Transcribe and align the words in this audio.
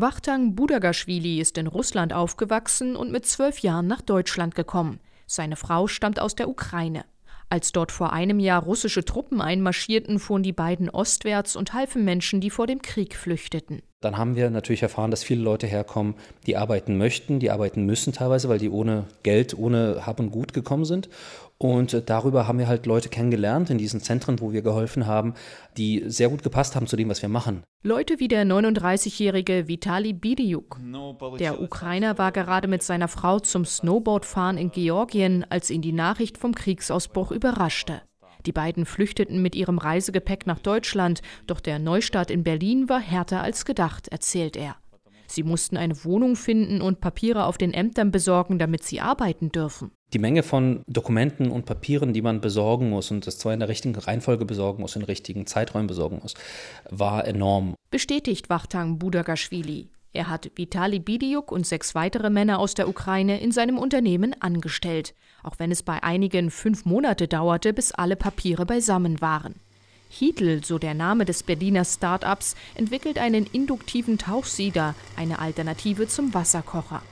Wachtang 0.00 0.54
Budagaschwili 0.54 1.40
ist 1.40 1.58
in 1.58 1.66
Russland 1.66 2.12
aufgewachsen 2.12 2.96
und 2.96 3.12
mit 3.12 3.26
zwölf 3.26 3.58
Jahren 3.58 3.86
nach 3.86 4.00
Deutschland 4.00 4.54
gekommen. 4.54 5.00
Seine 5.26 5.56
Frau 5.56 5.88
stammt 5.88 6.20
aus 6.20 6.34
der 6.34 6.48
Ukraine. 6.48 7.04
Als 7.50 7.72
dort 7.72 7.92
vor 7.92 8.12
einem 8.12 8.38
Jahr 8.38 8.62
russische 8.62 9.04
Truppen 9.04 9.40
einmarschierten, 9.40 10.18
fuhren 10.18 10.42
die 10.42 10.52
beiden 10.52 10.88
ostwärts 10.88 11.54
und 11.54 11.74
halfen 11.74 12.04
Menschen, 12.04 12.40
die 12.40 12.50
vor 12.50 12.66
dem 12.66 12.80
Krieg 12.80 13.14
flüchteten. 13.14 13.82
Dann 14.00 14.16
haben 14.16 14.34
wir 14.34 14.48
natürlich 14.48 14.82
erfahren, 14.82 15.10
dass 15.10 15.22
viele 15.22 15.42
Leute 15.42 15.66
herkommen, 15.66 16.14
die 16.46 16.56
arbeiten 16.56 16.96
möchten, 16.96 17.38
die 17.38 17.50
arbeiten 17.50 17.84
müssen 17.84 18.14
teilweise, 18.14 18.48
weil 18.48 18.58
die 18.58 18.70
ohne 18.70 19.04
Geld, 19.22 19.56
ohne 19.56 20.06
Hab 20.06 20.20
und 20.20 20.30
Gut 20.30 20.54
gekommen 20.54 20.86
sind. 20.86 21.10
Und 21.58 21.92
äh, 21.92 22.02
darüber 22.02 22.48
haben 22.48 22.58
wir 22.58 22.66
halt 22.66 22.86
Leute 22.86 23.10
kennengelernt 23.10 23.68
in 23.68 23.76
diesen 23.76 24.00
Zentren, 24.00 24.40
wo 24.40 24.52
wir 24.52 24.62
geholfen 24.62 25.06
haben, 25.06 25.34
die 25.76 26.04
sehr 26.06 26.30
gut 26.30 26.42
gepasst 26.42 26.74
haben 26.74 26.86
zu 26.86 26.96
dem, 26.96 27.10
was 27.10 27.20
wir 27.20 27.28
machen. 27.28 27.62
Leute 27.82 28.18
wie 28.18 28.28
der 28.28 28.46
39-jährige 28.46 29.68
Vitali 29.68 30.14
Bidiuk. 30.14 30.80
Der 31.38 31.60
Ukrainer 31.60 32.16
war 32.16 32.32
gerade 32.32 32.68
mit 32.68 32.82
seiner 32.82 33.08
Frau 33.08 33.38
zum 33.38 33.66
Snowboardfahren 33.66 34.56
in 34.56 34.70
Georgien, 34.70 35.44
als 35.50 35.70
ihn 35.70 35.82
die 35.82 35.92
Nachricht 35.92 36.38
vom 36.38 36.54
Kriegsausbruch 36.54 37.30
überraschte. 37.30 38.00
Die 38.46 38.52
beiden 38.52 38.86
flüchteten 38.86 39.42
mit 39.42 39.54
ihrem 39.54 39.78
Reisegepäck 39.78 40.46
nach 40.46 40.58
Deutschland, 40.58 41.22
doch 41.46 41.60
der 41.60 41.78
Neustart 41.78 42.30
in 42.30 42.42
Berlin 42.42 42.88
war 42.88 43.00
härter 43.00 43.42
als 43.42 43.64
gedacht, 43.64 44.08
erzählt 44.08 44.56
er. 44.56 44.76
Sie 45.26 45.44
mussten 45.44 45.76
eine 45.76 46.04
Wohnung 46.04 46.34
finden 46.34 46.82
und 46.82 47.00
Papiere 47.00 47.44
auf 47.44 47.56
den 47.56 47.72
Ämtern 47.72 48.10
besorgen, 48.10 48.58
damit 48.58 48.82
sie 48.82 49.00
arbeiten 49.00 49.52
dürfen. 49.52 49.92
Die 50.12 50.18
Menge 50.18 50.42
von 50.42 50.82
Dokumenten 50.88 51.52
und 51.52 51.66
Papieren, 51.66 52.12
die 52.12 52.22
man 52.22 52.40
besorgen 52.40 52.90
muss 52.90 53.12
und 53.12 53.28
das 53.28 53.38
zwar 53.38 53.54
in 53.54 53.60
der 53.60 53.68
richtigen 53.68 53.94
Reihenfolge 53.94 54.44
besorgen 54.44 54.82
muss, 54.82 54.96
in 54.96 55.02
richtigen 55.02 55.46
Zeiträumen 55.46 55.86
besorgen 55.86 56.18
muss, 56.20 56.34
war 56.90 57.28
enorm. 57.28 57.74
Bestätigt 57.92 58.50
Wachtang 58.50 58.98
Budagaschwili. 58.98 59.90
Er 60.12 60.28
hat 60.28 60.50
Vitali 60.56 60.98
Bidiuk 60.98 61.52
und 61.52 61.66
sechs 61.66 61.94
weitere 61.94 62.30
Männer 62.30 62.58
aus 62.58 62.74
der 62.74 62.88
Ukraine 62.88 63.40
in 63.40 63.52
seinem 63.52 63.78
Unternehmen 63.78 64.34
angestellt, 64.40 65.14
auch 65.44 65.58
wenn 65.58 65.70
es 65.70 65.84
bei 65.84 66.02
einigen 66.02 66.50
fünf 66.50 66.84
Monate 66.84 67.28
dauerte, 67.28 67.72
bis 67.72 67.92
alle 67.92 68.16
Papiere 68.16 68.66
beisammen 68.66 69.20
waren. 69.20 69.54
Hietl, 70.08 70.64
so 70.64 70.78
der 70.78 70.94
Name 70.94 71.24
des 71.24 71.44
Berliner 71.44 71.84
Start-ups, 71.84 72.56
entwickelt 72.74 73.18
einen 73.18 73.46
induktiven 73.46 74.18
Tauchsieder, 74.18 74.96
eine 75.16 75.38
Alternative 75.38 76.08
zum 76.08 76.34
Wasserkocher. 76.34 77.02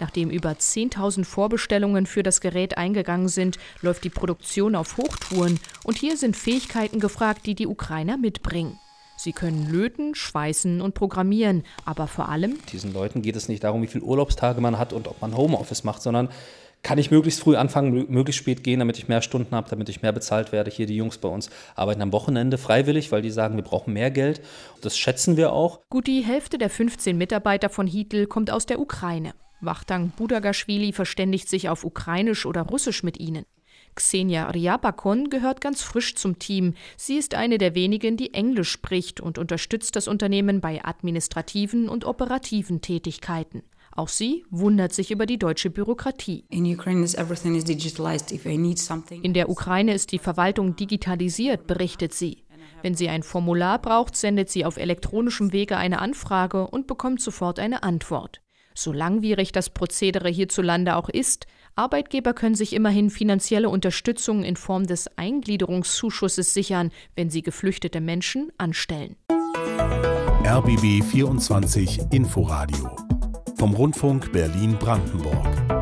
Nachdem 0.00 0.30
über 0.30 0.52
10.000 0.52 1.24
Vorbestellungen 1.24 2.06
für 2.06 2.22
das 2.22 2.40
Gerät 2.40 2.78
eingegangen 2.78 3.28
sind, 3.28 3.58
läuft 3.82 4.04
die 4.04 4.10
Produktion 4.10 4.74
auf 4.74 4.96
Hochtouren 4.96 5.60
und 5.84 5.98
hier 5.98 6.16
sind 6.16 6.36
Fähigkeiten 6.36 7.00
gefragt, 7.00 7.44
die 7.44 7.54
die 7.54 7.66
Ukrainer 7.66 8.16
mitbringen. 8.16 8.78
Sie 9.16 9.32
können 9.32 9.70
löten, 9.70 10.14
schweißen 10.14 10.80
und 10.80 10.94
programmieren, 10.94 11.64
aber 11.84 12.06
vor 12.06 12.28
allem. 12.28 12.58
Diesen 12.72 12.92
Leuten 12.92 13.22
geht 13.22 13.36
es 13.36 13.48
nicht 13.48 13.64
darum, 13.64 13.82
wie 13.82 13.86
viele 13.86 14.04
Urlaubstage 14.04 14.60
man 14.60 14.78
hat 14.78 14.92
und 14.92 15.08
ob 15.08 15.20
man 15.20 15.36
Homeoffice 15.36 15.84
macht, 15.84 16.02
sondern 16.02 16.28
kann 16.82 16.98
ich 16.98 17.10
möglichst 17.10 17.40
früh 17.40 17.56
anfangen, 17.56 18.06
möglichst 18.10 18.38
spät 18.38 18.62
gehen, 18.62 18.78
damit 18.78 18.96
ich 18.96 19.08
mehr 19.08 19.22
Stunden 19.22 19.56
habe, 19.56 19.68
damit 19.68 19.88
ich 19.88 20.02
mehr 20.02 20.12
bezahlt 20.12 20.52
werde. 20.52 20.70
Hier 20.70 20.86
die 20.86 20.96
Jungs 20.96 21.18
bei 21.18 21.28
uns 21.28 21.50
arbeiten 21.74 22.00
am 22.00 22.12
Wochenende 22.12 22.58
freiwillig, 22.58 23.10
weil 23.10 23.22
die 23.22 23.30
sagen, 23.30 23.56
wir 23.56 23.64
brauchen 23.64 23.92
mehr 23.92 24.12
Geld. 24.12 24.40
Das 24.82 24.96
schätzen 24.96 25.36
wir 25.36 25.52
auch. 25.52 25.80
Gut 25.90 26.06
die 26.06 26.20
Hälfte 26.20 26.58
der 26.58 26.70
15 26.70 27.18
Mitarbeiter 27.18 27.70
von 27.70 27.88
Hietl 27.88 28.26
kommt 28.26 28.52
aus 28.52 28.66
der 28.66 28.78
Ukraine. 28.78 29.34
Wachtang 29.60 30.12
Budagaschwili 30.16 30.92
verständigt 30.92 31.48
sich 31.48 31.68
auf 31.68 31.82
Ukrainisch 31.84 32.46
oder 32.46 32.62
Russisch 32.62 33.02
mit 33.02 33.18
ihnen. 33.18 33.46
Xenia 33.96 34.50
Ryabakon 34.50 35.30
gehört 35.30 35.60
ganz 35.60 35.82
frisch 35.82 36.14
zum 36.14 36.38
Team. 36.38 36.74
Sie 36.96 37.16
ist 37.16 37.34
eine 37.34 37.58
der 37.58 37.74
wenigen, 37.74 38.16
die 38.16 38.32
Englisch 38.34 38.70
spricht 38.70 39.20
und 39.20 39.38
unterstützt 39.38 39.96
das 39.96 40.06
Unternehmen 40.06 40.60
bei 40.60 40.84
administrativen 40.84 41.88
und 41.88 42.04
operativen 42.04 42.80
Tätigkeiten. 42.80 43.62
Auch 43.96 44.08
sie 44.08 44.44
wundert 44.50 44.92
sich 44.92 45.10
über 45.10 45.24
die 45.24 45.38
deutsche 45.38 45.70
Bürokratie. 45.70 46.44
In 49.22 49.32
der 49.34 49.48
Ukraine 49.48 49.94
ist 49.94 50.12
die 50.12 50.18
Verwaltung 50.18 50.76
digitalisiert, 50.76 51.66
berichtet 51.66 52.12
sie. 52.12 52.44
Wenn 52.82 52.94
sie 52.94 53.08
ein 53.08 53.22
Formular 53.22 53.80
braucht, 53.80 54.16
sendet 54.16 54.50
sie 54.50 54.66
auf 54.66 54.76
elektronischem 54.76 55.52
Wege 55.52 55.78
eine 55.78 56.00
Anfrage 56.00 56.66
und 56.66 56.86
bekommt 56.86 57.22
sofort 57.22 57.58
eine 57.58 57.82
Antwort. 57.82 58.42
So 58.78 58.92
langwierig 58.92 59.52
das 59.52 59.70
Prozedere 59.70 60.28
hierzulande 60.28 60.96
auch 60.96 61.08
ist, 61.08 61.46
Arbeitgeber 61.76 62.34
können 62.34 62.54
sich 62.54 62.74
immerhin 62.74 63.08
finanzielle 63.08 63.70
Unterstützung 63.70 64.44
in 64.44 64.56
Form 64.56 64.86
des 64.86 65.08
Eingliederungszuschusses 65.16 66.52
sichern, 66.52 66.90
wenn 67.14 67.30
sie 67.30 67.40
geflüchtete 67.40 68.02
Menschen 68.02 68.52
anstellen. 68.58 69.16
RBB 70.44 71.02
24 71.02 72.12
Inforadio 72.12 72.94
vom 73.56 73.74
Rundfunk 73.74 74.30
Berlin-Brandenburg. 74.32 75.75